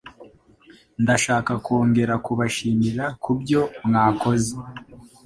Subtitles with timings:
[1.03, 4.53] Ndashaka kongera kubashimira ku byomwakoze.